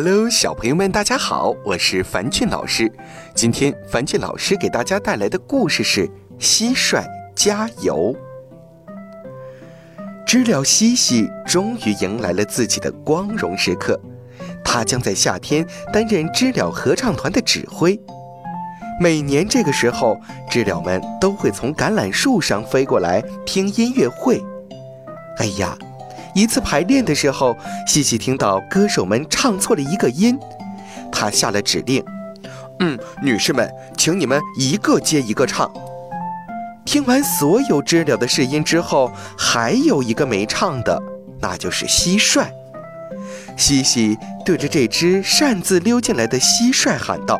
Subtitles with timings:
[0.00, 2.88] Hello，小朋友们，大家好，我是樊俊老师。
[3.34, 6.06] 今天樊俊老师给大家带来的故事是
[6.38, 8.14] 《蟋蟀加油》。
[10.24, 14.00] 知了西西终于迎来了自己的光荣时刻，
[14.64, 18.00] 他将在夏天担任知了合唱团的指挥。
[19.00, 20.16] 每年这个时候，
[20.48, 24.40] 知了们都会从橄榄树上飞过来听音乐会。
[25.38, 25.76] 哎呀！
[26.38, 30.38] 一次排练的时候，西西听到歌手们唱错了一个音，
[31.10, 32.00] 他下了指令
[32.78, 35.68] ：“嗯，女士们，请你们一个接一个唱。”
[36.86, 41.02] 听完所有知了的试音之后，还有一个没唱的，
[41.40, 42.46] 那就是蟋蟀。
[43.56, 47.36] 西西对着这只擅自溜进来的蟋蟀喊道：“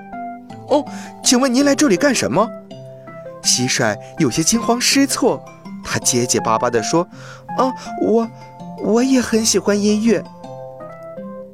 [0.66, 0.85] 哦，
[1.23, 2.51] 请问您来这里干什么？”
[3.45, 5.41] 蟋蟀有些惊慌失措，
[5.85, 7.07] 他结结巴巴地说
[7.57, 7.71] ：“啊，
[8.02, 8.29] 我……”
[8.82, 10.23] 我也很喜欢音乐。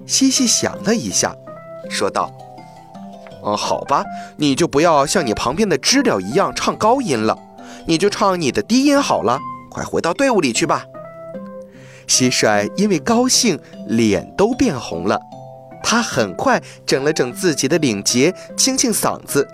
[0.07, 1.35] 西西想了一下，
[1.89, 2.31] 说道
[3.43, 4.05] ：“哦，好吧，
[4.37, 7.39] 你就不要像你旁边的知了一样唱高音了，
[7.87, 9.39] 你就唱你的低音好了。
[9.71, 10.87] 快回到队伍里去吧。”
[12.07, 13.59] 蟋蟀因为高兴，
[13.89, 15.19] 脸都变红了。
[15.83, 19.49] 他很快整了整自己的领结，清清嗓子。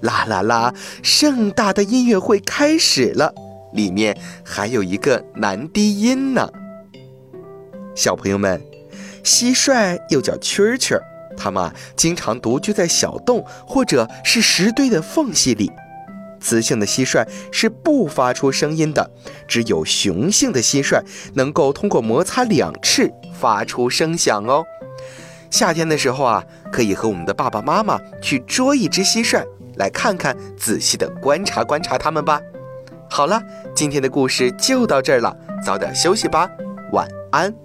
[0.00, 0.74] 啦啦啦！
[1.02, 3.32] 盛大的音乐会开始了，
[3.72, 6.48] 里面还有一个男低音呢。
[7.94, 8.60] 小朋友们，
[9.22, 11.02] 蟋蟀又叫蛐蛐儿，
[11.36, 15.70] 它们经常独居在小洞或者是石堆的缝隙里。
[16.40, 19.10] 雌性的蟋蟀是不发出声音的，
[19.48, 21.02] 只有雄性的蟋蟀
[21.34, 24.62] 能够通过摩擦两翅发出声响哦。
[25.50, 29.42] 夏天的时候啊，可以和我们的爸爸妈妈去捉一只蟋蟀，
[29.76, 32.38] 来看看，仔细的观察观察它们吧。
[33.08, 33.40] 好了，
[33.74, 35.34] 今天的故事就到这儿了，
[35.64, 36.50] 早点休息吧，
[36.92, 37.63] 晚安。